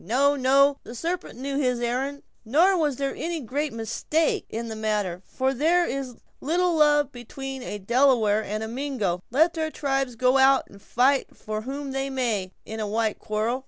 [0.03, 4.75] "No, no, the sarpent knew his errand; nor was there any great mistake in the
[4.75, 9.69] matter, for there is but little love atween a Delaware and a Mingo, let their
[9.69, 13.59] tribes go out to fight for whom they may, in a white quarrel.